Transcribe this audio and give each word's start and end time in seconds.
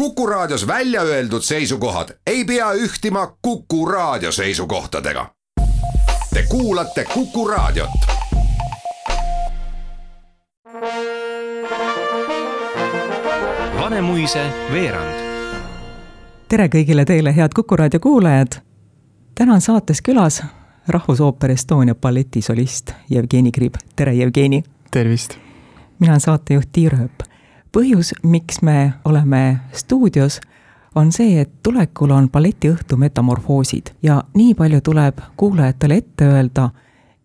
Kuku 0.00 0.26
Raadios 0.26 0.66
välja 0.66 1.02
öeldud 1.02 1.42
seisukohad 1.42 2.08
ei 2.26 2.44
pea 2.44 2.72
ühtima 2.72 3.36
Kuku 3.42 3.86
Raadio 3.86 4.32
seisukohtadega. 4.32 5.30
Te 6.34 6.42
kuulate 6.48 7.04
Kuku 7.14 7.48
Raadiot. 7.48 7.90
Vanemuise 13.80 14.46
veerand. 14.72 15.20
tere 16.48 16.68
kõigile 16.68 17.04
teile, 17.04 17.36
head 17.36 17.52
Kuku 17.54 17.76
Raadio 17.76 18.00
kuulajad. 18.00 18.52
täna 19.34 19.54
on 19.54 19.60
saates 19.60 20.02
külas 20.02 20.42
Rahvusooper 20.88 21.50
Estonia 21.50 21.94
balletisolist 21.94 22.92
Jevgeni 23.10 23.50
Grib. 23.50 23.74
tere, 23.96 24.14
Jevgeni! 24.14 24.62
tervist! 24.90 25.36
mina 25.98 26.12
olen 26.12 26.20
saatejuht 26.20 26.68
Tiir 26.72 26.94
Ööp. 26.94 27.29
Põhjus, 27.72 28.14
miks 28.22 28.62
me 28.62 28.92
oleme 29.04 29.60
stuudios, 29.72 30.40
on 30.94 31.12
see, 31.12 31.40
et 31.40 31.50
tulekul 31.62 32.10
on 32.10 32.28
balletiõhtu 32.30 32.96
metamorfoosid 32.98 33.92
ja 34.02 34.22
nii 34.34 34.54
palju 34.58 34.80
tuleb 34.80 35.20
kuulajatele 35.36 35.96
ette 36.02 36.26
öelda, 36.26 36.70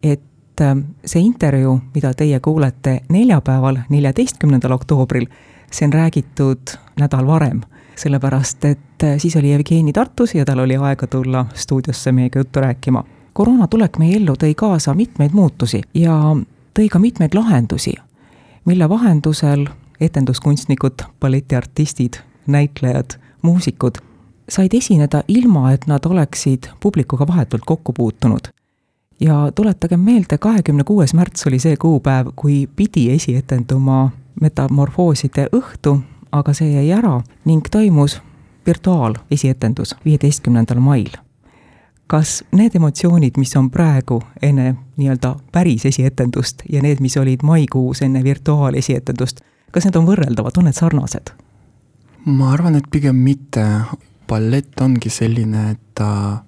et 0.03 0.61
ähm, 0.61 0.79
see 1.05 1.23
intervjuu, 1.25 1.79
mida 1.95 2.13
teie 2.13 2.39
kuulete 2.39 2.99
neljapäeval, 3.09 3.79
neljateistkümnendal 3.89 4.75
oktoobril, 4.77 5.25
see 5.71 5.87
on 5.87 5.93
räägitud 5.93 6.75
nädal 6.99 7.25
varem, 7.27 7.63
sellepärast 7.97 8.65
et 8.65 9.03
äh, 9.03 9.17
siis 9.17 9.35
oli 9.35 9.51
Jevgeni 9.51 9.93
Tartus 9.93 10.35
ja 10.35 10.45
tal 10.45 10.61
oli 10.61 10.77
aega 10.77 11.07
tulla 11.07 11.45
stuudiosse 11.53 12.11
meiega 12.11 12.39
juttu 12.39 12.61
rääkima. 12.61 13.03
koroona 13.33 13.67
tulek 13.67 13.97
meie 13.97 14.17
ellu 14.17 14.35
tõi 14.39 14.53
kaasa 14.55 14.93
mitmeid 14.93 15.33
muutusi 15.33 15.81
ja 15.93 16.35
tõi 16.79 16.89
ka 16.89 16.99
mitmeid 16.99 17.33
lahendusi, 17.33 17.95
mille 18.65 18.89
vahendusel 18.89 19.65
etenduskunstnikud, 19.99 21.05
balletiartistid, 21.19 22.13
näitlejad, 22.47 23.19
muusikud 23.41 24.01
said 24.49 24.73
esineda 24.73 25.23
ilma, 25.27 25.71
et 25.71 25.87
nad 25.87 26.05
oleksid 26.05 26.69
publikuga 26.79 27.27
vahetult 27.27 27.61
kokku 27.65 27.93
puutunud. 27.93 28.39
ja 29.19 29.51
tuletagem 29.55 29.99
meelde, 29.99 30.37
kahekümne 30.37 30.83
kuues 30.83 31.13
märts 31.13 31.47
oli 31.47 31.59
see 31.59 31.77
kuupäev, 31.77 32.27
kui 32.35 32.69
pidi 32.75 33.11
esietenduma 33.11 34.11
metamorfooside 34.41 35.47
õhtu, 35.55 35.99
aga 36.31 36.53
see 36.53 36.73
jäi 36.73 36.91
ära 36.91 37.21
ning 37.45 37.63
toimus 37.71 38.21
virtuaalesietendus 38.65 39.95
viieteistkümnendal 40.05 40.79
mail. 40.79 41.09
kas 42.07 42.43
need 42.51 42.75
emotsioonid, 42.75 43.33
mis 43.37 43.55
on 43.55 43.71
praegu 43.71 44.21
enne 44.41 44.75
nii-öelda 44.97 45.35
päris 45.51 45.85
esietendust 45.85 46.61
ja 46.69 46.81
need, 46.81 46.99
mis 46.99 47.17
olid 47.17 47.39
maikuus 47.43 48.01
enne 48.01 48.23
virtuaalesietendust, 48.23 49.39
kas 49.71 49.87
need 49.87 49.97
on 49.99 50.07
võrreldavad, 50.09 50.57
on 50.57 50.69
need 50.69 50.77
sarnased? 50.77 51.33
ma 52.25 52.51
arvan, 52.53 52.75
et 52.75 52.89
pigem 52.91 53.15
mitte. 53.15 53.65
ballett 54.27 54.81
ongi 54.81 55.09
selline, 55.13 55.75
et 55.75 55.81
ta, 55.93 56.41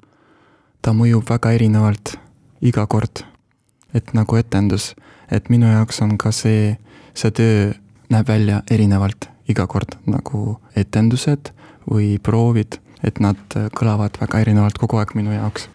ta 0.81 0.93
mõjub 0.97 1.27
väga 1.29 1.51
erinevalt 1.53 2.15
iga 2.61 2.87
kord. 2.87 3.23
et 3.93 4.13
nagu 4.13 4.35
etendus, 4.35 4.95
et 5.31 5.49
minu 5.49 5.67
jaoks 5.67 6.01
on 6.01 6.17
ka 6.17 6.31
see, 6.31 6.77
see 7.13 7.31
töö 7.31 7.73
näeb 8.09 8.27
välja 8.27 8.61
erinevalt 8.71 9.29
iga 9.47 9.67
kord, 9.67 9.95
nagu 10.05 10.57
etendused 10.75 11.51
või 11.87 12.17
proovid, 12.19 12.79
et 13.03 13.19
nad 13.23 13.39
kõlavad 13.77 14.17
väga 14.19 14.41
erinevalt 14.43 14.77
kogu 14.77 14.99
aeg 14.99 15.13
minu 15.15 15.31
jaoks. 15.31 15.69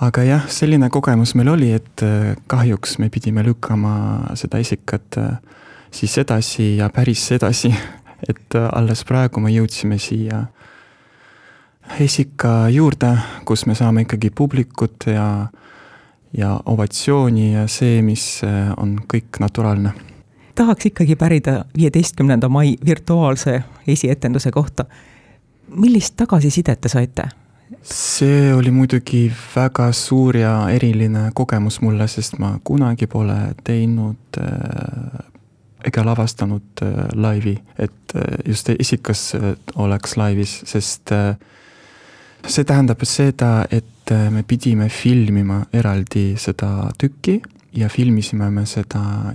aga 0.00 0.22
jah, 0.22 0.48
selline 0.48 0.90
kogemus 0.90 1.34
meil 1.34 1.48
oli, 1.48 1.70
et 1.72 2.02
kahjuks 2.46 2.98
me 2.98 3.08
pidime 3.08 3.44
lükkama 3.46 4.34
seda 4.34 4.58
isikat 4.58 5.16
siis 5.90 6.18
edasi 6.18 6.76
ja 6.76 6.90
päris 6.90 7.32
edasi 7.32 7.74
et 8.30 8.54
äh, 8.54 8.68
alles 8.72 9.04
praegu 9.04 9.40
me 9.40 9.52
jõudsime 9.52 9.98
siia 9.98 10.46
esika 12.00 12.68
juurde, 12.72 13.12
kus 13.44 13.66
me 13.66 13.74
saame 13.78 14.06
ikkagi 14.06 14.30
publikut 14.30 15.06
ja, 15.06 15.46
ja 16.36 16.56
ovatsiooni 16.66 17.52
ja 17.52 17.66
see, 17.70 18.02
mis 18.02 18.42
äh, 18.44 18.72
on 18.76 18.98
kõik 19.12 19.40
naturaalne. 19.40 19.92
tahaks 20.54 20.86
ikkagi 20.86 21.16
pärida 21.16 21.64
viieteistkümnenda 21.76 22.48
mai 22.48 22.76
virtuaalse 22.86 23.62
esietenduse 23.86 24.50
kohta. 24.50 24.84
millist 25.68 26.16
tagasisidet 26.16 26.80
te 26.80 26.88
saite? 26.88 27.28
see 27.82 28.54
oli 28.54 28.70
muidugi 28.70 29.32
väga 29.54 29.92
suur 29.92 30.36
ja 30.36 30.68
eriline 30.70 31.30
kogemus 31.34 31.80
mulle, 31.80 32.08
sest 32.08 32.38
ma 32.38 32.58
kunagi 32.64 33.06
pole 33.06 33.38
teinud 33.64 34.38
äh, 34.38 34.75
ega 35.86 36.04
lavastanud 36.04 36.82
äh, 36.82 36.94
laivi, 37.14 37.56
et 37.78 38.14
äh, 38.14 38.38
just 38.46 38.68
isikas 38.78 39.34
äh, 39.34 39.54
oleks 39.76 40.16
laivis, 40.16 40.60
sest 40.66 41.12
see 42.46 42.64
tähendab 42.64 43.02
seda, 43.06 43.66
et 43.70 44.10
me 44.30 44.44
pidime 44.46 44.86
filmima 44.88 45.64
eraldi 45.74 46.36
seda 46.38 46.92
tükki 46.98 47.40
ja 47.74 47.88
filmisime 47.90 48.50
me 48.54 48.62
seda 48.66 49.32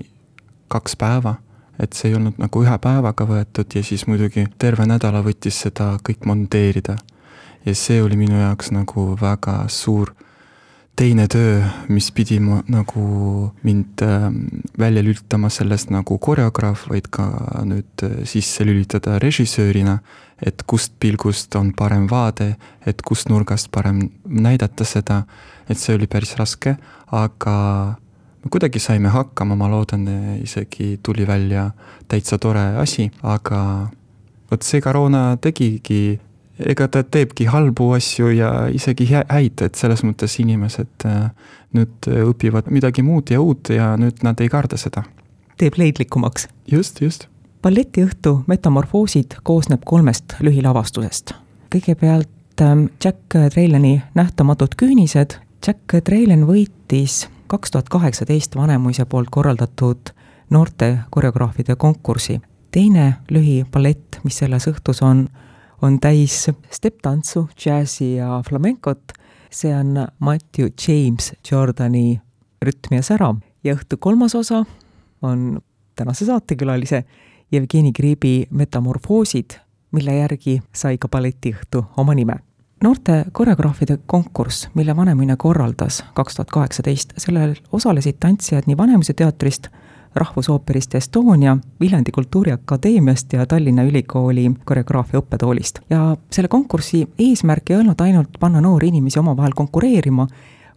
kaks 0.72 0.95
päeva. 0.95 1.35
et 1.79 1.94
see 1.97 2.11
ei 2.11 2.16
olnud 2.16 2.38
nagu 2.38 2.61
ühe 2.61 2.75
päevaga 2.78 3.25
võetud 3.25 3.73
ja 3.75 3.81
siis 3.84 4.03
muidugi 4.07 4.44
terve 4.61 4.85
nädala 4.85 5.23
võttis 5.25 5.57
seda 5.66 5.97
kõik 6.07 6.25
monteerida. 6.25 6.95
ja 7.66 7.75
see 7.75 8.01
oli 8.01 8.16
minu 8.16 8.40
jaoks 8.40 8.72
nagu 8.72 9.17
väga 9.22 9.66
suur 9.67 10.13
teine 10.96 11.28
töö, 11.31 11.62
mis 11.90 12.12
pidi 12.13 12.40
ma, 12.44 12.59
nagu 12.69 13.52
mind 13.63 14.02
äh, 14.06 14.28
välja 14.79 15.03
lülitama 15.03 15.50
sellest 15.50 15.90
nagu 15.94 16.18
koreograaf, 16.22 16.88
vaid 16.91 17.07
ka 17.13 17.25
nüüd 17.68 18.06
äh, 18.06 18.22
sisse 18.29 18.66
lülitada 18.68 19.18
režissöörina, 19.22 20.00
et 20.41 20.63
kust 20.68 20.94
pilgust 21.00 21.56
on 21.56 21.72
parem 21.78 22.07
vaade, 22.09 22.56
et 22.85 23.02
kust 23.06 23.29
nurgast 23.29 23.72
parem 23.72 24.03
näidata 24.25 24.85
seda, 24.88 25.24
et 25.69 25.79
see 25.79 25.96
oli 25.96 26.09
päris 26.12 26.35
raske, 26.40 26.75
aga 27.13 27.56
me 28.41 28.50
kuidagi 28.52 28.81
saime 28.81 29.12
hakkama, 29.13 29.56
ma 29.56 29.69
loodan, 29.72 30.08
isegi 30.41 30.97
tuli 31.03 31.28
välja 31.28 31.69
täitsa 32.09 32.40
tore 32.41 32.72
asi, 32.81 33.08
aga 33.22 33.62
vot 34.52 34.66
see 34.66 34.81
koroona 34.84 35.38
tegigi 35.41 36.19
ega 36.66 36.88
ta 36.88 37.03
teebki 37.03 37.45
halbu 37.45 37.91
asju 37.97 38.31
ja 38.35 38.51
isegi 38.73 39.07
häid, 39.13 39.61
et 39.61 39.75
selles 39.75 40.03
mõttes 40.03 40.38
inimesed 40.44 41.05
äh, 41.05 41.29
nüüd 41.77 42.09
õpivad 42.31 42.69
midagi 42.72 43.03
muud 43.05 43.31
ja 43.31 43.41
uut 43.41 43.72
ja 43.73 43.94
nüüd 43.99 44.23
nad 44.23 44.39
ei 44.41 44.49
karda 44.49 44.77
seda. 44.77 45.03
teeb 45.57 45.77
leidlikumaks. 45.77 46.47
just, 46.72 47.01
just. 47.01 47.27
balletiõhtu 47.63 48.44
Metamorfoosid 48.47 49.39
koosneb 49.44 49.85
kolmest 49.85 50.35
lühilavastusest. 50.39 51.33
kõigepealt 51.69 52.61
ähm, 52.61 52.85
Jack 53.03 53.38
Treilani 53.53 54.01
Nähtamatud 54.16 54.75
küünised. 54.78 55.39
Jack 55.67 56.01
Treilan 56.03 56.47
võitis 56.47 57.28
kaks 57.47 57.72
tuhat 57.72 57.89
kaheksateist 57.89 58.55
Vanemuise 58.55 59.05
poolt 59.05 59.28
korraldatud 59.31 60.13
noorte 60.49 60.97
koreograafide 61.09 61.75
konkursi. 61.75 62.41
teine 62.72 63.13
lühiballett, 63.29 64.19
mis 64.23 64.38
selles 64.38 64.67
õhtus 64.67 65.01
on, 65.03 65.25
on 65.81 65.99
täis 65.99 66.49
stepp-tantsu, 66.71 67.47
džässi 67.57 68.15
ja 68.15 68.41
flamencot. 68.49 69.11
see 69.51 69.75
on 69.75 70.07
Matthew 70.19 70.69
James 70.87 71.33
Jordani 71.51 72.21
Rütm 72.65 72.95
ja 72.95 73.01
sära 73.03 73.35
ja 73.63 73.75
õhtu 73.75 73.97
kolmas 73.99 74.35
osa 74.35 74.65
on 75.21 75.61
tänase 75.95 76.25
saatekülalise 76.25 77.03
Jevgeni 77.51 77.91
Gribi 77.91 78.47
Metamorfoosid, 78.49 79.57
mille 79.91 80.15
järgi 80.15 80.61
sai 80.73 80.97
ka 80.97 81.07
balletiõhtu 81.07 81.83
oma 81.97 82.15
nime 82.15 82.39
noorte 82.83 83.25
koreograafide 83.31 83.97
konkurss, 84.05 84.69
mille 84.73 84.95
Vanemuine 84.95 85.35
korraldas 85.37 86.03
kaks 86.13 86.35
tuhat 86.35 86.49
kaheksateist, 86.49 87.13
sellel 87.17 87.55
osalesid 87.71 88.17
tantsijad 88.19 88.67
nii 88.67 88.77
Vanemuise 88.77 89.13
teatrist 89.13 89.67
Rahvusooperist 90.16 90.95
Estonia, 90.95 91.57
Viljandi 91.79 92.11
Kultuuriakadeemiast 92.11 93.33
ja 93.33 93.45
Tallinna 93.45 93.83
Ülikooli 93.83 94.51
koreograafia 94.66 95.19
õppetoolist. 95.19 95.79
ja 95.89 96.17
selle 96.31 96.47
konkursi 96.47 97.08
eesmärk 97.19 97.69
ei 97.69 97.78
olnud 97.78 98.02
ainult 98.02 98.40
panna 98.40 98.61
noori 98.61 98.87
inimesi 98.87 99.19
omavahel 99.19 99.55
konkureerima, 99.55 100.28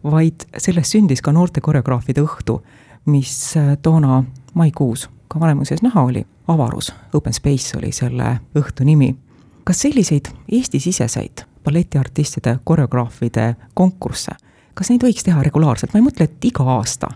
vaid 0.03 0.47
sellest 0.57 0.95
sündis 0.95 1.21
ka 1.21 1.31
noorte 1.31 1.61
koreograafide 1.61 2.21
õhtu, 2.21 2.61
mis 3.05 3.53
toona 3.81 4.23
maikuus 4.53 5.09
ka 5.27 5.39
Vanemuises 5.39 5.81
näha 5.81 6.03
oli. 6.03 6.25
avarus, 6.47 6.93
Open 7.13 7.33
Space 7.33 7.77
oli 7.77 7.91
selle 7.91 8.39
õhtu 8.55 8.83
nimi. 8.83 9.15
kas 9.63 9.81
selliseid 9.81 10.25
Eesti-siseseid 10.51 11.43
balletiartistide, 11.63 12.59
koreograafide 12.63 13.55
konkursse, 13.73 14.31
kas 14.73 14.89
neid 14.89 15.03
võiks 15.03 15.23
teha 15.25 15.43
regulaarselt, 15.43 15.93
ma 15.93 15.99
ei 15.99 16.05
mõtle, 16.05 16.23
et 16.29 16.45
iga 16.45 16.63
aasta, 16.77 17.09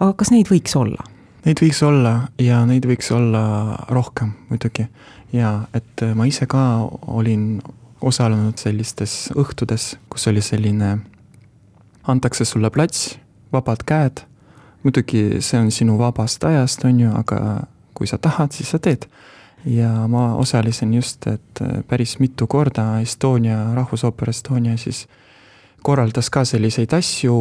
aga 0.00 0.12
kas 0.12 0.30
neid 0.30 0.48
võiks 0.48 0.76
olla? 0.76 1.11
Neid 1.42 1.58
võiks 1.58 1.80
olla 1.82 2.28
ja 2.38 2.60
neid 2.66 2.86
võiks 2.86 3.10
olla 3.10 3.76
rohkem 3.90 4.32
muidugi. 4.50 4.86
ja 5.32 5.62
et 5.74 6.02
ma 6.14 6.26
ise 6.26 6.46
ka 6.46 6.88
olin 7.06 7.62
osalenud 8.00 8.58
sellistes 8.58 9.30
õhtudes, 9.38 9.96
kus 10.10 10.26
oli 10.30 10.42
selline, 10.42 10.98
antakse 12.06 12.44
sulle 12.44 12.70
plats, 12.70 13.16
vabad 13.52 13.84
käed, 13.86 14.24
muidugi 14.82 15.40
see 15.40 15.60
on 15.60 15.70
sinu 15.70 15.98
vabast 15.98 16.44
ajast, 16.44 16.84
on 16.84 17.00
ju, 17.00 17.10
aga 17.14 17.66
kui 17.94 18.06
sa 18.10 18.18
tahad, 18.18 18.52
siis 18.52 18.72
sa 18.74 18.78
teed. 18.82 19.06
ja 19.64 20.08
ma 20.10 20.34
osalesin 20.34 20.94
just, 20.94 21.26
et 21.26 21.60
päris 21.86 22.16
mitu 22.18 22.46
korda 22.50 23.00
Estonia, 23.00 23.74
Rahvusooper 23.74 24.30
Estonia 24.30 24.76
siis 24.76 25.06
korraldas 25.82 26.30
ka 26.30 26.42
selliseid 26.44 26.92
asju 26.92 27.36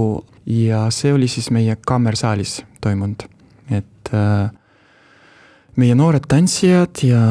ja 0.45 0.83
see 0.93 1.13
oli 1.13 1.27
siis 1.27 1.49
meie 1.49 1.75
kammersaalis 1.75 2.59
toimunud, 2.81 3.25
et 3.71 4.13
äh, 4.13 4.49
meie 5.79 5.95
noored 5.95 6.27
tantsijad 6.29 7.03
ja 7.07 7.21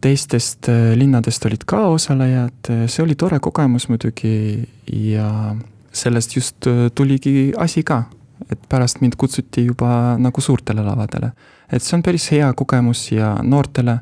teistest 0.00 0.68
äh, 0.70 0.92
linnadest 0.98 1.44
olid 1.46 1.66
ka 1.68 1.86
osalejad, 1.94 2.70
see 2.86 3.04
oli 3.04 3.16
tore 3.18 3.40
kogemus 3.42 3.88
muidugi 3.90 4.64
ja 5.10 5.54
sellest 5.92 6.36
just 6.36 6.66
äh, 6.70 6.88
tuligi 6.94 7.52
asi 7.58 7.82
ka, 7.86 8.04
et 8.50 8.60
pärast 8.68 9.02
mind 9.04 9.18
kutsuti 9.20 9.66
juba 9.66 10.16
nagu 10.18 10.40
suurtele 10.40 10.84
lavadele. 10.84 11.32
et 11.72 11.82
see 11.82 11.96
on 11.96 12.02
päris 12.02 12.30
hea 12.32 12.52
kogemus 12.52 13.10
ja 13.12 13.36
noortele 13.42 14.00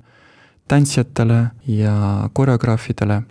tantsijatele 0.69 1.47
ja 1.67 2.29
koreograafidele, 2.33 3.23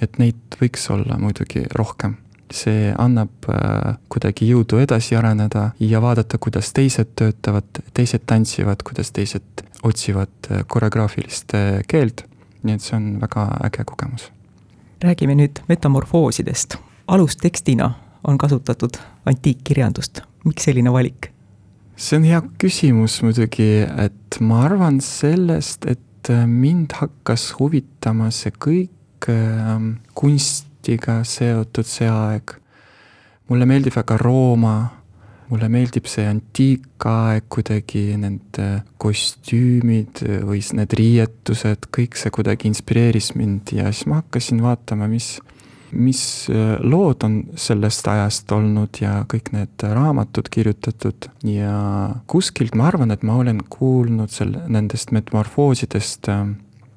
et 0.00 0.18
neid 0.18 0.58
võiks 0.60 0.86
olla 0.90 1.18
muidugi 1.18 1.66
rohkem 1.74 2.16
see 2.52 2.92
annab 2.98 3.48
äh, 3.50 3.96
kuidagi 4.12 4.48
jõudu 4.50 4.78
edasi 4.82 5.16
areneda 5.18 5.70
ja 5.80 6.00
vaadata, 6.02 6.38
kuidas 6.38 6.72
teised 6.76 7.14
töötavad, 7.18 7.82
teised 7.94 8.26
tantsivad, 8.26 8.84
kuidas 8.86 9.12
teised 9.16 9.64
otsivad 9.86 10.50
äh, 10.50 10.64
koreograafilist 10.66 11.54
äh, 11.54 11.80
keelt. 11.88 12.24
nii 12.66 12.74
et 12.74 12.82
see 12.82 12.96
on 12.96 13.04
väga 13.22 13.46
äge 13.68 13.84
kogemus. 13.86 14.30
räägime 15.02 15.34
nüüd 15.34 15.62
metamorfoosidest. 15.68 16.76
alustekstina 17.06 17.90
on 18.24 18.38
kasutatud 18.38 18.98
antiikkirjandust, 19.26 20.22
miks 20.44 20.64
selline 20.64 20.92
valik? 20.92 21.32
see 21.96 22.18
on 22.18 22.24
hea 22.24 22.42
küsimus 22.58 23.22
muidugi, 23.22 23.86
et 23.98 24.40
ma 24.40 24.64
arvan 24.64 25.00
sellest, 25.00 25.86
et 25.86 26.30
mind 26.46 26.92
hakkas 27.00 27.52
huvitama 27.58 28.30
see 28.34 28.50
kõik 28.50 28.90
kunst 30.14 30.65
kunstiga 30.86 31.24
seotud 31.24 31.86
see 31.86 32.06
aeg. 32.06 32.54
mulle 33.48 33.66
meeldib 33.66 33.94
väga 33.94 34.16
Rooma, 34.18 34.90
mulle 35.50 35.68
meeldib 35.70 36.06
see 36.10 36.26
antiikaeg 36.26 37.44
kuidagi, 37.48 38.16
need 38.18 38.58
kostüümid 38.98 40.22
või 40.46 40.62
need 40.74 40.94
riietused, 40.98 41.86
kõik 41.94 42.18
see 42.18 42.30
kuidagi 42.34 42.66
inspireeris 42.70 43.34
mind 43.38 43.70
ja 43.74 43.90
siis 43.92 44.06
ma 44.10 44.18
hakkasin 44.20 44.62
vaatama, 44.62 45.06
mis, 45.06 45.38
mis 45.94 46.22
lood 46.82 47.22
on 47.22 47.38
sellest 47.54 48.06
ajast 48.10 48.50
olnud 48.50 48.98
ja 49.00 49.20
kõik 49.30 49.52
need 49.54 49.86
raamatud 49.86 50.50
kirjutatud 50.50 51.30
ja 51.46 51.76
kuskilt 52.26 52.74
ma 52.74 52.90
arvan, 52.90 53.14
et 53.14 53.22
ma 53.22 53.38
olen 53.38 53.62
kuulnud 53.70 54.34
selle, 54.34 54.66
nendest 54.66 55.14
metamorfoosidest 55.14 56.30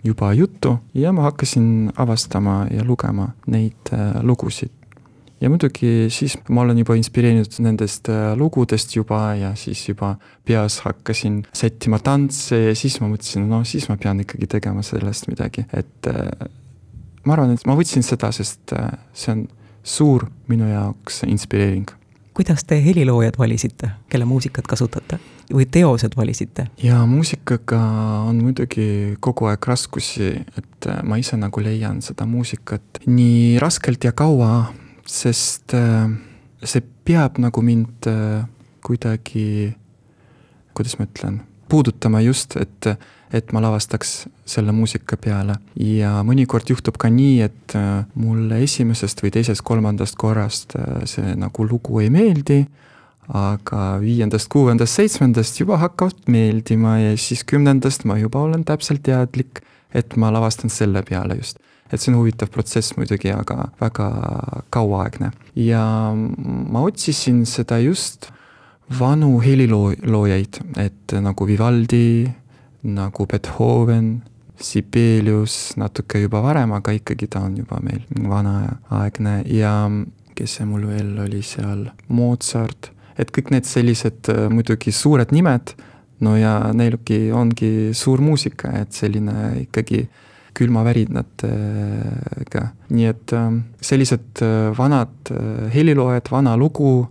juba 0.04 0.34
juttu 0.34 0.78
ja 0.94 1.12
ma 1.14 1.22
hakkasin 1.22 1.92
avastama 1.98 2.66
ja 2.72 2.84
lugema 2.86 3.30
neid 3.48 3.94
äh, 3.94 4.22
lugusid. 4.22 4.70
ja 5.42 5.50
muidugi 5.50 6.10
siis 6.10 6.38
ma 6.50 6.62
olen 6.62 6.78
juba 6.78 6.96
inspireerinud 6.96 7.60
nendest 7.60 8.10
äh, 8.10 8.38
lugudest 8.38 8.96
juba 8.96 9.36
ja 9.36 9.56
siis 9.56 9.90
juba 9.90 10.16
peas 10.46 10.80
hakkasin 10.80 11.44
sättima 11.54 12.00
tantse 12.00 12.60
ja 12.70 12.76
siis 12.76 13.00
ma 13.02 13.08
mõtlesin, 13.08 13.48
no 13.48 13.64
siis 13.64 13.90
ma 13.90 13.98
pean 13.98 14.20
ikkagi 14.20 14.48
tegema 14.48 14.84
sellest 14.84 15.28
midagi, 15.28 15.66
et 15.74 16.12
äh, 16.12 16.50
ma 17.26 17.36
arvan, 17.36 17.56
et 17.56 17.66
ma 17.68 17.76
võtsin 17.80 18.04
seda, 18.04 18.32
sest 18.32 18.76
see 19.14 19.32
on 19.36 19.48
suur 19.84 20.28
minu 20.48 20.68
jaoks 20.70 21.24
inspireering. 21.28 21.90
Kuidas 22.36 22.64
te 22.64 22.78
heliloojad 22.84 23.36
valisite, 23.40 23.90
kelle 24.10 24.26
muusikat 24.26 24.68
kasutate 24.68 25.20
või 25.54 25.66
teosed 25.72 26.16
valisite? 26.18 26.68
ja 26.84 27.02
muusikaga 27.10 27.80
on 28.28 28.42
muidugi 28.44 29.18
kogu 29.20 29.50
aeg 29.50 29.68
raskusi, 29.72 30.32
et 30.58 30.90
äh, 30.90 31.02
ma 31.04 31.20
ise 31.22 31.38
nagu 31.40 31.64
leian 31.64 32.02
seda 32.06 32.28
muusikat 32.30 33.02
nii 33.08 33.60
raskelt 33.62 34.06
ja 34.06 34.14
kaua, 34.16 34.70
sest 35.10 35.76
äh, 35.78 36.10
see 36.64 36.84
peab 37.06 37.40
nagu 37.42 37.64
mind 37.66 38.10
äh, 38.10 38.44
kuidagi, 38.86 39.72
kuidas 40.78 41.00
ma 41.00 41.08
ütlen, 41.10 41.42
puudutama 41.70 42.24
just, 42.26 42.58
et 42.58 42.94
et 43.30 43.52
ma 43.54 43.62
lavastaks 43.62 44.24
selle 44.50 44.74
muusika 44.74 45.14
peale. 45.22 45.60
ja 45.78 46.16
mõnikord 46.26 46.66
juhtub 46.72 46.96
ka 46.98 47.12
nii, 47.14 47.44
et 47.46 47.76
mulle 48.18 48.58
esimesest 48.66 49.22
või 49.22 49.30
teisest-kolmandast 49.36 50.18
korrast 50.18 50.74
see 51.06 51.36
nagu 51.38 51.68
lugu 51.70 52.02
ei 52.02 52.10
meeldi, 52.10 52.64
aga 53.36 54.00
viiendast, 54.02 54.50
kuuendast, 54.50 54.98
seitsmendast 54.98 55.60
juba 55.62 55.78
hakkavad 55.82 56.30
meeldima 56.32 56.98
ja 56.98 57.18
siis 57.18 57.44
kümnendast 57.46 58.06
ma 58.10 58.18
juba 58.18 58.42
olen 58.48 58.64
täpselt 58.66 59.04
teadlik, 59.06 59.62
et 59.94 60.16
ma 60.18 60.32
lavastan 60.34 60.74
selle 60.74 61.04
peale 61.06 61.38
just. 61.38 61.60
Et 61.90 61.98
see 62.02 62.12
on 62.14 62.20
huvitav 62.20 62.52
protsess 62.54 62.94
muidugi, 62.98 63.32
aga 63.34 63.70
väga 63.82 64.10
kauaaegne. 64.74 65.32
ja 65.56 65.84
ma 66.14 66.84
otsisin 66.86 67.46
seda 67.50 67.80
just 67.82 68.30
vanu 69.00 69.40
heliloojaid, 69.42 70.62
et 70.78 71.14
nagu 71.22 71.48
Vivaldi, 71.48 72.30
nagu 72.84 73.26
Beethoven, 73.26 74.22
Sibelius 74.60 75.76
natuke 75.80 76.20
juba 76.20 76.42
varem, 76.44 76.74
aga 76.76 76.92
ikkagi 76.92 77.30
ta 77.32 77.44
on 77.48 77.58
juba 77.58 77.80
meil 77.84 78.02
vanaaegne 78.30 79.44
ja 79.56 79.74
kes 80.36 80.58
see 80.60 80.68
mul 80.68 80.88
veel 80.88 81.14
oli 81.24 81.42
seal, 81.46 81.86
Mozart, 82.08 82.92
et 83.20 83.32
kõik 83.36 83.52
need 83.54 83.66
sellised 83.68 84.30
äh, 84.32 84.48
muidugi 84.52 84.92
suured 84.96 85.32
nimed, 85.36 85.66
no 86.26 86.32
ja 86.40 86.54
neilgi 86.76 87.32
ongi 87.36 87.72
suur 87.96 88.20
muusika, 88.24 88.68
et 88.82 88.92
selline 88.96 89.36
ikkagi 89.66 90.00
külmavärinatega, 90.60 92.64
nii 92.92 93.08
et 93.08 93.34
ähm, 93.38 93.58
sellised 93.86 94.42
äh, 94.44 94.72
vanad 94.76 95.32
äh, 95.32 95.38
heliloojad, 95.74 96.28
vana 96.34 96.58
lugu 96.60 97.08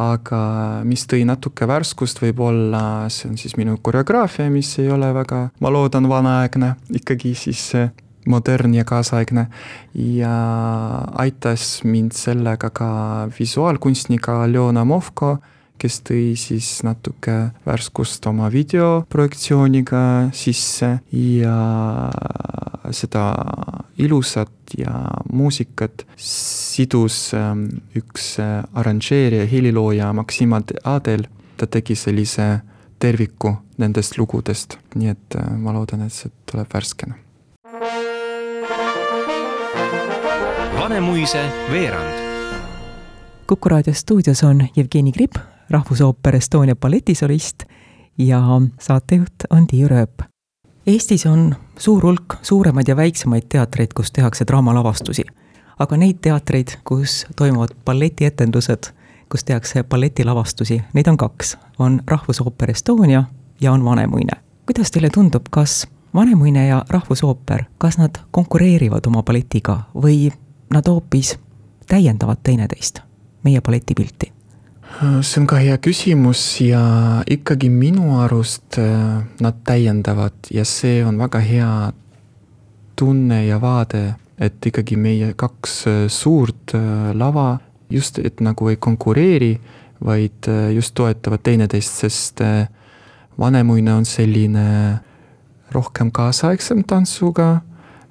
aga 0.00 0.40
mis 0.86 1.02
tõi 1.10 1.24
natuke 1.26 1.66
värskust 1.66 2.20
võib-olla, 2.22 3.08
see 3.10 3.28
on 3.30 3.36
siis 3.40 3.56
minu 3.58 3.76
koreograafia, 3.82 4.50
mis 4.52 4.78
ei 4.78 4.90
ole 4.92 5.14
väga, 5.14 5.48
ma 5.60 5.68
loodan, 5.72 6.08
vanaaegne, 6.10 6.74
ikkagi 7.00 7.34
siis 7.38 7.72
modern 8.26 8.74
ja 8.74 8.84
kaasaegne 8.84 9.46
ja 9.94 10.34
aitas 11.22 11.80
mind 11.84 12.12
sellega 12.12 12.70
ka 12.70 12.90
visuaalkunstnik 13.38 14.28
Aljona 14.28 14.84
Movko 14.84 15.38
kes 15.80 16.00
tõi 16.04 16.24
siis 16.36 16.68
natuke 16.84 17.36
värskust 17.64 18.26
oma 18.28 18.50
videoprojektsiooniga 18.52 20.02
sisse 20.36 20.90
ja 21.16 21.56
seda 22.96 23.24
ilusat 24.00 24.76
ja 24.78 24.92
muusikat 25.32 26.04
sidus 26.16 27.30
ähm, 27.36 27.66
üks 27.96 28.34
äh, 28.42 28.60
arranžeerija, 28.74 29.46
helilooja 29.50 30.12
Maksim 30.16 30.54
Adel, 30.56 31.26
ta 31.56 31.66
tegi 31.66 31.96
sellise 31.98 32.60
terviku 33.00 33.56
nendest 33.80 34.18
lugudest, 34.18 34.78
nii 34.94 35.12
et 35.12 35.36
äh, 35.38 35.50
ma 35.58 35.74
loodan, 35.76 36.06
et 36.06 36.14
see 36.14 36.32
tuleb 36.50 36.70
värskena. 36.72 37.18
Vanemuise 40.90 41.52
veerand. 41.72 42.18
kuku 43.46 43.68
raadio 43.68 43.94
stuudios 43.94 44.44
on 44.44 44.68
Jevgeni 44.76 45.12
Gripp 45.12 45.36
Rahvusooper 45.70 46.36
Estonia 46.36 46.76
balletisolist 46.76 47.62
ja 48.18 48.42
saatejuht 48.80 49.34
on 49.50 49.66
Tiiu 49.66 49.88
Rööp. 49.88 50.22
Eestis 50.86 51.26
on 51.26 51.56
suur 51.78 52.02
hulk 52.02 52.34
suuremaid 52.42 52.88
ja 52.88 52.96
väiksemaid 52.96 53.46
teatreid, 53.48 53.88
kus 53.94 54.12
tehakse 54.12 54.44
draamalavastusi. 54.46 55.22
aga 55.78 55.96
neid 55.96 56.18
teatreid, 56.22 56.68
kus 56.84 57.26
toimuvad 57.36 57.68
balletietendused, 57.84 58.90
kus 59.28 59.44
tehakse 59.44 59.82
balletilavastusi, 59.82 60.82
neid 60.92 61.06
on 61.06 61.16
kaks. 61.16 61.58
on 61.78 62.02
Rahvusooper 62.06 62.70
Estonia 62.70 63.24
ja 63.60 63.72
on 63.72 63.84
Vanemuine. 63.84 64.42
kuidas 64.66 64.90
teile 64.90 65.10
tundub, 65.10 65.42
kas 65.50 65.88
Vanemuine 66.14 66.66
ja 66.66 66.84
Rahvusooper, 66.88 67.64
kas 67.78 67.98
nad 67.98 68.10
konkureerivad 68.30 69.06
oma 69.06 69.22
balletiga 69.22 69.80
või 69.94 70.32
nad 70.70 70.86
hoopis 70.88 71.38
täiendavad 71.90 72.38
teineteist, 72.42 73.00
meie 73.44 73.60
balletipilti? 73.60 74.32
see 75.22 75.40
on 75.40 75.46
ka 75.48 75.58
hea 75.62 75.76
küsimus 75.78 76.42
ja 76.60 76.82
ikkagi 77.30 77.70
minu 77.72 78.18
arust 78.20 78.78
äh, 78.78 79.22
nad 79.40 79.60
täiendavad 79.64 80.50
ja 80.50 80.64
see 80.66 81.04
on 81.06 81.18
väga 81.18 81.40
hea 81.40 81.70
tunne 82.98 83.44
ja 83.46 83.60
vaade, 83.60 84.14
et 84.38 84.66
ikkagi 84.66 84.98
meie 85.00 85.32
kaks 85.38 85.76
äh, 85.86 86.00
suurt 86.08 86.74
äh, 86.74 87.12
lava 87.14 87.60
just, 87.90 88.18
et 88.18 88.42
nagu 88.44 88.68
ei 88.68 88.76
konkureeri, 88.76 89.54
vaid 90.04 90.46
just 90.72 90.94
toetavad 90.96 91.42
teineteist, 91.44 91.98
sest 92.00 92.40
Vanemuine 93.38 93.92
on 93.92 94.06
selline 94.08 94.62
rohkem 95.74 96.08
kaasaegsem 96.08 96.80
tantsuga 96.88 97.60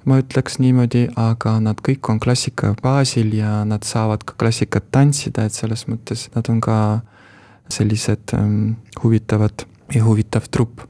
ma 0.04 0.20
ütleks 0.20 0.58
niimoodi, 0.60 1.06
aga 1.20 1.58
nad 1.60 1.80
kõik 1.84 2.08
on 2.12 2.20
klassika 2.20 2.74
baasil 2.82 3.34
ja 3.36 3.60
nad 3.68 3.84
saavad 3.84 4.24
ka 4.24 4.36
klassikat 4.40 4.88
tantsida, 4.92 5.44
et 5.44 5.56
selles 5.56 5.86
mõttes 5.90 6.28
nad 6.34 6.48
on 6.52 6.60
ka 6.64 6.76
sellised 7.70 8.34
ähm, 8.34 8.76
huvitavad 9.02 9.66
ja 9.94 10.04
huvitav 10.04 10.48
trupp. 10.50 10.80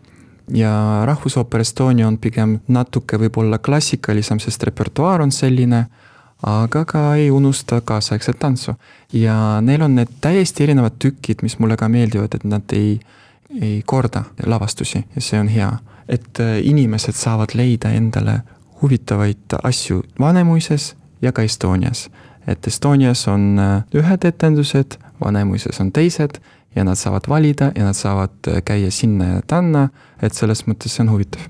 ja 0.52 1.02
Rahvusooper 1.06 1.60
Estonia 1.60 2.08
on 2.08 2.18
pigem 2.18 2.58
natuke 2.68 3.18
võib-olla 3.18 3.58
klassikalisem, 3.58 4.40
sest 4.42 4.62
repertuaar 4.66 5.22
on 5.22 5.30
selline, 5.32 5.84
aga 6.42 6.84
ka 6.84 7.02
ei 7.14 7.30
unusta 7.30 7.80
kaasaegset 7.80 8.38
tantsu. 8.38 8.74
ja 9.12 9.60
neil 9.60 9.82
on 9.82 9.94
need 9.94 10.08
täiesti 10.20 10.62
erinevad 10.64 10.98
tükid, 10.98 11.42
mis 11.42 11.58
mulle 11.58 11.76
ka 11.76 11.88
meeldivad, 11.88 12.34
et 12.34 12.44
nad 12.44 12.72
ei, 12.72 13.00
ei 13.60 13.82
korda 13.86 14.24
lavastusi 14.46 15.04
ja 15.14 15.20
see 15.20 15.40
on 15.40 15.48
hea. 15.48 15.72
et 16.08 16.40
äh, 16.40 16.58
inimesed 16.62 17.14
saavad 17.14 17.54
leida 17.54 17.90
endale 17.90 18.40
huvitavaid 18.82 19.58
asju 19.62 20.02
Vanemuises 20.18 20.96
ja 21.22 21.32
ka 21.32 21.42
Estonias. 21.42 22.10
et 22.46 22.66
Estonias 22.66 23.28
on 23.28 23.58
äh, 23.58 23.84
ühed 23.94 24.24
etendused, 24.24 24.96
Vanemuises 25.24 25.80
on 25.80 25.92
teised 25.92 26.40
ja 26.76 26.84
nad 26.84 26.94
saavad 26.94 27.28
valida 27.28 27.72
ja 27.76 27.84
nad 27.84 27.94
saavad 27.94 28.30
äh, 28.48 28.62
käia 28.64 28.90
sinna 28.90 29.24
ja 29.24 29.42
tänna, 29.46 29.88
et 30.22 30.34
selles 30.34 30.66
mõttes 30.66 30.96
see 30.96 31.04
on 31.04 31.10
huvitav. 31.10 31.40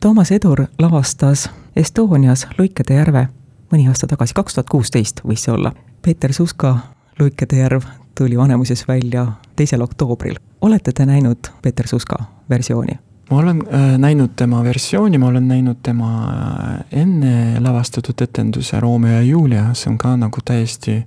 Toomas 0.00 0.32
Edur 0.32 0.64
lavastas 0.78 1.50
Estonias 1.76 2.46
Luikede 2.58 2.94
järve 2.94 3.28
mõni 3.72 3.88
aasta 3.88 4.06
tagasi, 4.06 4.34
kaks 4.34 4.54
tuhat 4.54 4.70
kuusteist 4.70 5.20
võis 5.24 5.44
see 5.44 5.54
olla. 5.54 5.72
Peeter 6.02 6.32
Suska 6.32 6.76
Luikede 7.20 7.60
järv 7.60 7.84
tuli 8.18 8.38
Vanemuises 8.38 8.88
välja 8.88 9.26
teisel 9.56 9.82
oktoobril. 9.82 10.38
olete 10.60 10.92
te 10.92 11.06
näinud 11.06 11.52
Peeter 11.62 11.88
Suska 11.88 12.24
versiooni? 12.50 12.98
Ma 13.30 13.38
olen 13.38 13.62
äh, 13.62 13.98
näinud 13.98 14.34
tema 14.36 14.64
versiooni, 14.64 15.18
ma 15.18 15.26
olen 15.26 15.48
näinud 15.48 15.76
tema 15.82 16.10
äh, 16.28 17.00
enne 17.02 17.60
lavastatud 17.60 18.20
etenduse 18.22 18.80
Romeo 18.80 19.12
ja 19.12 19.22
Julia, 19.22 19.70
see 19.74 19.90
on 19.92 19.98
ka 19.98 20.16
nagu 20.16 20.42
täiesti 20.44 21.02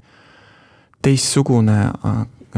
teistsugune, 1.03 1.77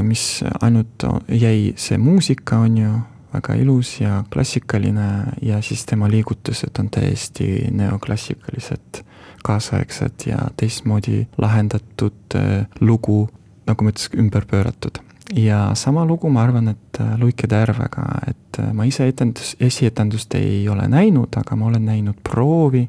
mis 0.06 0.44
ainult 0.62 1.06
jäi 1.32 1.74
see 1.82 1.98
muusika, 1.98 2.60
on 2.62 2.78
ju, 2.78 2.92
väga 3.34 3.56
ilus 3.60 4.00
ja 4.02 4.24
klassikaline 4.34 5.08
ja 5.42 5.62
siis 5.62 5.86
tema 5.86 6.10
liigutused 6.12 6.80
on 6.80 6.90
täiesti 6.90 7.68
neoklassikalised, 7.72 9.02
kaasaegsed 9.44 10.28
ja 10.30 10.38
teistmoodi 10.58 11.26
lahendatud 11.38 12.38
äh, 12.38 12.66
lugu, 12.80 13.26
nagu 13.68 13.84
ma 13.84 13.94
ütlesin, 13.94 14.22
ümber 14.26 14.46
pööratud. 14.50 15.05
Ja 15.34 15.72
sama 15.75 16.05
lugu, 16.05 16.29
ma 16.29 16.44
arvan, 16.44 16.67
et 16.75 17.00
äh, 17.00 17.15
Luikede 17.20 17.58
järvega, 17.63 18.05
et 18.29 18.60
äh, 18.60 18.72
ma 18.74 18.86
ise 18.86 19.08
etendus, 19.10 19.55
esietendust 19.60 20.36
ei 20.38 20.67
ole 20.70 20.88
näinud, 20.91 21.34
aga 21.38 21.58
ma 21.58 21.70
olen 21.72 21.86
näinud 21.86 22.22
proovi 22.24 22.86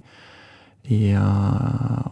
ja 0.90 1.22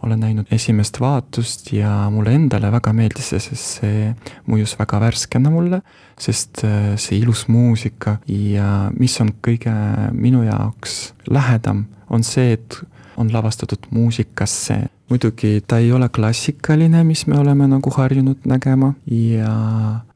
olen 0.03 0.19
näinud 0.19 0.49
esimest 0.51 0.99
vaatust 0.99 1.71
ja 1.73 2.09
mulle 2.11 2.33
endale 2.35 2.71
väga 2.73 2.91
meeldis 2.93 3.29
see, 3.31 3.39
sest 3.39 3.77
see 3.79 4.09
mõjus 4.51 4.75
väga 4.79 4.99
värskena 5.05 5.51
mulle, 5.53 5.79
sest 6.19 6.65
äh, 6.67 6.95
see 6.99 7.21
ilus 7.21 7.45
muusika 7.47 8.17
ja 8.27 8.89
mis 8.97 9.15
on 9.23 9.31
kõige 9.45 9.75
minu 10.17 10.43
jaoks 10.47 11.13
lähedam, 11.29 11.85
on 12.09 12.25
see, 12.25 12.57
et 12.57 12.81
on 13.17 13.31
lavastatud 13.33 13.87
muusikasse. 13.95 14.81
Muidugi 15.09 15.61
ta 15.67 15.77
ei 15.79 15.91
ole 15.93 16.09
klassikaline, 16.09 17.03
mis 17.03 17.25
me 17.27 17.37
oleme 17.39 17.67
nagu 17.69 17.91
harjunud 17.93 18.47
nägema 18.49 18.93
ja 19.11 19.53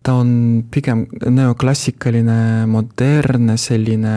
ta 0.03 0.13
on 0.17 0.63
pigem 0.71 1.05
neoklassikaline, 1.29 2.65
modernne 2.65 3.57
selline 3.57 4.15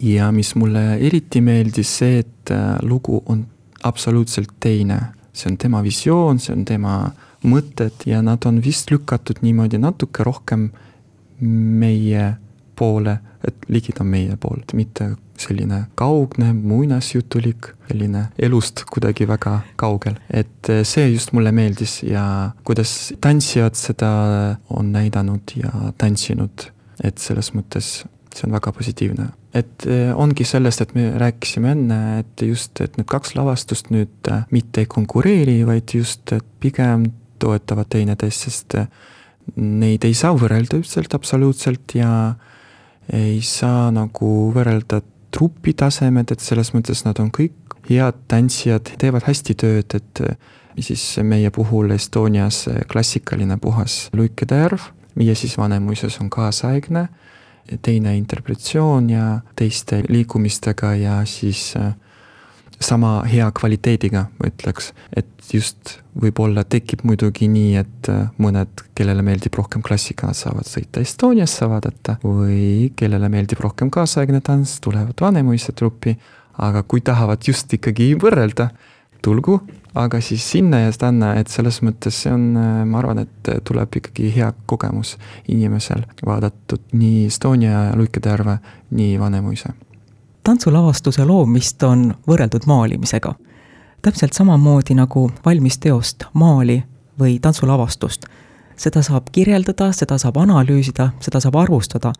ja 0.00 0.32
mis 0.32 0.54
mulle 0.56 0.96
eriti 0.96 1.42
meeldis, 1.44 1.90
see, 2.00 2.22
et 2.24 2.52
äh, 2.54 2.78
lugu 2.82 3.22
on 3.26 3.46
absoluutselt 3.82 4.56
teine. 4.60 5.00
see 5.38 5.52
on 5.52 5.56
tema 5.56 5.78
visioon, 5.84 6.40
see 6.42 6.50
on 6.50 6.64
tema 6.66 7.12
mõtted 7.46 8.02
ja 8.10 8.18
nad 8.26 8.42
on 8.48 8.56
vist 8.58 8.90
lükatud 8.90 9.38
niimoodi 9.42 9.78
natuke 9.78 10.24
rohkem 10.26 10.64
meie 11.38 12.32
poole, 12.78 13.18
et 13.46 13.66
ligida 13.70 14.04
meie 14.06 14.36
poolt, 14.40 14.74
mitte 14.78 15.12
selline 15.38 15.84
kaugne, 15.98 16.50
muinasjutulik, 16.56 17.70
selline 17.88 18.24
elust 18.42 18.82
kuidagi 18.90 19.28
väga 19.28 19.60
kaugel. 19.78 20.18
et 20.30 20.70
see 20.82 21.08
just 21.12 21.32
mulle 21.32 21.52
meeldis 21.54 22.02
ja 22.02 22.50
kuidas 22.64 23.12
tantsijad 23.20 23.78
seda 23.78 24.10
on 24.70 24.92
näidanud 24.92 25.54
ja 25.56 25.92
tantsinud, 25.98 26.70
et 27.04 27.18
selles 27.22 27.52
mõttes 27.54 28.02
see 28.34 28.46
on 28.46 28.54
väga 28.54 28.72
positiivne. 28.72 29.28
et 29.54 29.86
ongi 30.14 30.44
sellest, 30.44 30.82
et 30.82 30.94
me 30.94 31.10
rääkisime 31.18 31.70
enne, 31.72 32.00
et 32.20 32.42
just, 32.42 32.80
et 32.80 32.98
need 32.98 33.08
kaks 33.08 33.34
lavastust 33.38 33.92
nüüd 33.94 34.32
mitte 34.50 34.84
ei 34.84 34.90
konkureeri, 34.90 35.62
vaid 35.66 35.94
just 35.94 36.34
pigem 36.60 37.08
toetavad 37.38 37.88
teineteist, 37.90 38.48
sest 38.48 38.76
neid 39.56 40.04
ei 40.04 40.14
saa 40.14 40.34
võrrelda 40.36 40.78
üldselt 40.78 41.14
absoluutselt 41.16 41.94
ja 41.96 42.10
ei 43.12 43.40
saa 43.42 43.90
nagu 43.94 44.50
võrrelda 44.54 45.00
trupi 45.34 45.74
tasemed, 45.76 46.32
et 46.32 46.40
selles 46.40 46.72
mõttes 46.74 47.04
nad 47.06 47.18
on 47.20 47.30
kõik 47.34 47.76
head 47.88 48.16
tantsijad, 48.28 48.92
teevad 49.00 49.24
hästi 49.28 49.54
tööd, 49.58 49.94
et 49.96 50.22
siis 50.84 51.04
meie 51.24 51.50
puhul 51.50 51.90
Estonias 51.94 52.66
klassikaline 52.90 53.56
puhas 53.60 54.08
luikede 54.16 54.60
järv 54.62 54.90
ja 55.24 55.34
siis 55.36 55.56
Vanemuises 55.58 56.20
on 56.22 56.30
kaasaegne 56.30 57.08
teine 57.82 58.16
interpretatsioon 58.16 59.10
ja 59.10 59.40
teiste 59.56 60.02
liikumistega 60.08 60.94
ja 60.94 61.24
siis 61.24 61.74
äh, 61.76 61.94
sama 62.80 63.22
hea 63.26 63.48
kvaliteediga, 63.54 64.26
ma 64.38 64.50
ütleks. 64.50 64.92
et 65.16 65.26
just 65.52 65.98
võib-olla 66.18 66.64
tekib 66.64 67.02
muidugi 67.08 67.48
nii, 67.50 67.74
et 67.80 68.10
äh, 68.12 68.28
mõned, 68.42 68.84
kellele 68.98 69.22
meeldib 69.26 69.56
rohkem 69.58 69.82
klassika, 69.82 70.30
saavad 70.36 70.68
sõita 70.68 71.02
Estoniasse 71.02 71.68
vaadata 71.70 72.18
või 72.22 72.92
kellele 72.96 73.30
meeldib 73.32 73.62
rohkem 73.64 73.90
kaasaegne 73.94 74.42
tants, 74.44 74.78
tulevad 74.84 75.18
Vanemuise 75.20 75.72
truppi. 75.72 76.18
aga 76.58 76.82
kui 76.82 77.00
tahavad 77.00 77.38
just 77.46 77.72
ikkagi 77.72 78.16
võrrelda, 78.18 78.72
tulgu, 79.22 79.60
aga 79.94 80.20
siis 80.20 80.42
sinna 80.50 80.80
ja 80.80 80.92
tänna, 80.92 81.34
et 81.38 81.48
selles 81.48 81.78
mõttes 81.86 82.22
see 82.24 82.32
on, 82.34 82.48
ma 82.90 82.98
arvan, 82.98 83.22
et 83.22 83.50
tuleb 83.64 84.00
ikkagi 84.00 84.32
hea 84.34 84.52
kogemus 84.66 85.16
inimesel 85.46 86.02
vaadatud 86.26 86.82
nii 86.98 87.26
Estonia 87.26 87.92
Luikede 87.94 88.34
järve, 88.34 88.58
nii 88.90 89.20
Vanemuise. 89.20 89.70
Tantsulavastuse 90.48 91.24
loomist 91.28 91.82
on 91.82 92.14
võrreldud 92.28 92.64
maalimisega. 92.66 93.34
täpselt 94.02 94.32
samamoodi 94.32 94.94
nagu 94.94 95.30
valmis 95.44 95.78
teost, 95.78 96.24
maali 96.32 96.82
või 97.20 97.38
tantsulavastust. 97.40 98.24
seda 98.76 99.02
saab 99.02 99.28
kirjeldada, 99.32 99.92
seda 99.92 100.18
saab 100.18 100.36
analüüsida, 100.36 101.10
seda 101.20 101.40
saab 101.40 101.56
arvustada, 101.56 102.12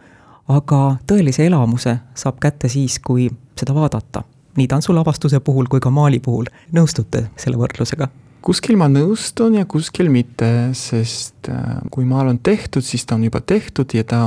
aga 0.48 0.96
tõelise 1.06 1.46
elamuse 1.46 1.98
saab 2.14 2.40
kätte 2.40 2.68
siis, 2.68 2.98
kui 2.98 3.30
seda 3.56 3.74
vaadata 3.74 4.22
nii 4.58 4.66
tantsulavastuse 4.68 5.40
puhul 5.40 5.66
kui 5.70 5.80
ka 5.80 5.90
maali 5.90 6.20
puhul. 6.20 6.50
nõustute 6.72 7.28
selle 7.36 7.56
võrdlusega? 7.56 8.08
kuskil 8.42 8.76
ma 8.76 8.88
nõustun 8.88 9.56
ja 9.58 9.64
kuskil 9.64 10.10
mitte, 10.12 10.70
sest 10.72 11.48
äh, 11.48 11.80
kui 11.90 12.04
maal 12.04 12.28
on 12.28 12.38
tehtud, 12.38 12.84
siis 12.84 13.06
ta 13.06 13.16
on 13.16 13.24
juba 13.24 13.40
tehtud 13.40 13.94
ja 13.94 14.04
ta 14.04 14.20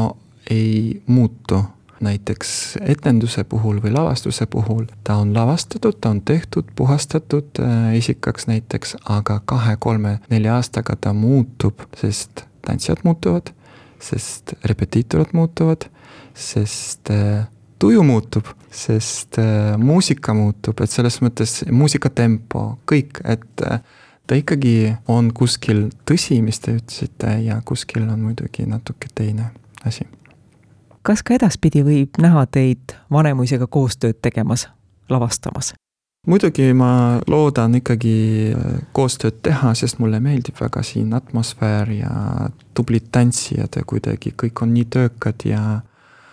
ei 0.49 1.01
muutu. 1.07 1.61
Näiteks 2.01 2.77
etenduse 2.81 3.43
puhul 3.43 3.81
või 3.83 3.93
lavastuse 3.93 4.45
puhul, 4.49 4.85
ta 5.03 5.19
on 5.21 5.33
lavastatud, 5.33 5.97
ta 6.01 6.09
on 6.09 6.21
tehtud, 6.25 6.71
puhastatud 6.75 7.61
äh, 7.61 7.95
isikaks 7.97 8.47
näiteks, 8.47 8.95
aga 9.09 9.39
kahe-kolme-nelja 9.45 10.55
aastaga 10.55 10.95
ta 10.95 11.13
muutub, 11.13 11.85
sest 11.97 12.45
tantsijad 12.65 13.03
muutuvad, 13.03 13.53
sest 14.01 14.53
repetiitorid 14.65 15.33
muutuvad, 15.37 15.87
sest 16.33 17.11
äh, 17.13 17.47
tuju 17.79 18.03
muutub, 18.03 18.49
sest 18.71 19.39
äh, 19.41 19.77
muusika 19.77 20.33
muutub, 20.37 20.81
et 20.81 20.91
selles 20.91 21.21
mõttes 21.21 21.61
muusika 21.71 22.09
tempo, 22.09 22.77
kõik, 22.89 23.23
et 23.25 23.67
ta 24.31 24.37
ikkagi 24.37 24.93
on 25.11 25.33
kuskil 25.35 25.89
tõsi, 26.07 26.39
mis 26.45 26.61
te 26.63 26.77
ütlesite, 26.77 27.35
ja 27.45 27.61
kuskil 27.65 28.07
on 28.07 28.21
muidugi 28.29 28.65
natuke 28.69 29.11
teine 29.15 29.51
asi. 29.85 30.07
Kas 31.03 31.23
ka 31.23 31.35
edaspidi 31.37 31.83
võib 31.85 32.19
näha 32.21 32.45
teid 32.51 32.95
Vanemuisega 33.11 33.67
koostööd 33.67 34.21
tegemas, 34.21 34.67
lavastamas? 35.09 35.73
muidugi 36.27 36.67
ma 36.77 37.19
loodan 37.27 37.75
ikkagi 37.79 38.17
äh, 38.53 38.73
koostööd 38.93 39.39
teha, 39.41 39.73
sest 39.73 39.97
mulle 39.99 40.19
meeldib 40.21 40.59
väga 40.61 40.83
siin 40.85 41.13
atmosfäär 41.17 41.89
ja 41.95 42.11
tublid 42.77 43.09
tantsijad 43.11 43.79
ja 43.79 43.85
kuidagi 43.87 44.35
kõik 44.37 44.61
on 44.61 44.75
nii 44.75 44.85
töökad 44.85 45.47
ja 45.49 45.81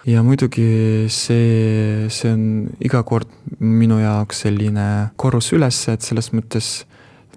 ja 0.09 0.23
muidugi 0.23 1.09
see, 1.13 2.09
see 2.13 2.33
on 2.33 2.45
iga 2.85 3.03
kord 3.03 3.33
minu 3.61 3.99
jaoks 4.01 4.45
selline 4.45 4.87
korrus 5.17 5.53
üles, 5.57 5.81
et 5.89 6.05
selles 6.05 6.33
mõttes 6.37 6.71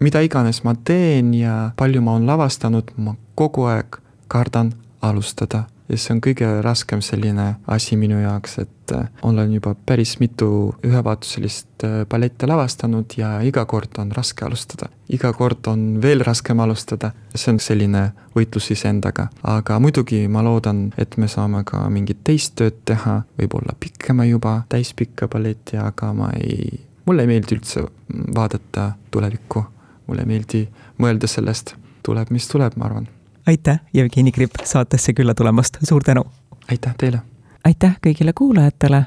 mida 0.01 0.21
iganes 0.25 0.63
ma 0.65 0.73
teen 0.75 1.33
ja 1.37 1.71
palju 1.77 2.01
ma 2.01 2.15
olen 2.17 2.29
lavastanud, 2.29 2.93
ma 2.97 3.15
kogu 3.35 3.67
aeg 3.69 3.99
kardan 4.31 4.73
alustada. 5.01 5.65
Ja 5.91 5.99
see 5.99 6.13
on 6.15 6.21
kõige 6.23 6.47
raskem 6.63 7.01
selline 7.03 7.47
asi 7.71 7.97
minu 7.99 8.19
jaoks, 8.21 8.57
et 8.63 8.93
äh, 8.95 9.09
olen 9.27 9.51
juba 9.53 9.73
päris 9.75 10.15
mitu 10.21 10.47
ühevaatuselist 10.87 11.85
äh, 11.85 11.95
ballette 12.09 12.47
lavastanud 12.47 13.15
ja 13.17 13.33
iga 13.45 13.65
kord 13.69 13.99
on 14.01 14.13
raske 14.15 14.45
alustada. 14.47 14.89
iga 15.11 15.33
kord 15.35 15.67
on 15.67 15.99
veel 16.01 16.23
raskem 16.23 16.59
alustada, 16.63 17.11
see 17.35 17.51
on 17.51 17.59
selline 17.59 18.05
võitlus 18.35 18.71
iseendaga, 18.71 19.27
aga 19.43 19.79
muidugi 19.83 20.23
ma 20.31 20.43
loodan, 20.45 20.87
et 20.97 21.17
me 21.17 21.27
saame 21.27 21.65
ka 21.67 21.83
mingit 21.89 22.23
teist 22.23 22.55
tööd 22.59 22.81
teha, 22.85 23.21
võib-olla 23.39 23.75
pikema 23.79 24.25
juba, 24.29 24.61
täispikka 24.71 25.27
balletti, 25.31 25.77
aga 25.77 26.13
ma 26.15 26.31
ei, 26.39 26.79
mulle 27.05 27.27
ei 27.27 27.33
meeldi 27.35 27.59
üldse 27.59 27.87
vaadata 28.35 28.93
tulevikku, 29.11 29.65
mulle 30.07 30.23
ei 30.23 30.35
meeldi 30.35 30.67
mõelda 31.01 31.27
sellest, 31.27 31.75
tuleb, 32.05 32.31
mis 32.31 32.47
tuleb, 32.47 32.79
ma 32.79 32.87
arvan 32.87 33.09
aitäh, 33.47 33.79
Jevgeni 33.93 34.31
Kripp 34.31 34.51
saatesse 34.63 35.13
külla 35.13 35.33
tulemast, 35.33 35.77
suur 35.83 36.03
tänu! 36.03 36.25
aitäh 36.71 36.95
teile! 36.97 37.21
aitäh 37.65 37.97
kõigile 38.07 38.33
kuulajatele, 38.37 39.05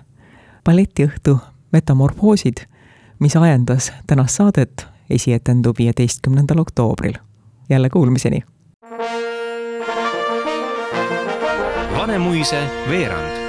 balletiõhtu 0.64 1.38
Metamorfoosid, 1.72 2.66
mis 3.18 3.36
ajendas 3.36 3.92
tänast 4.06 4.36
saadet, 4.40 4.86
esietendub 5.10 5.78
viieteistkümnendal 5.78 6.58
oktoobril. 6.58 7.14
jälle 7.68 7.90
kuulmiseni! 7.90 8.42
Vanemuise 11.96 12.68
veerand 12.88 13.43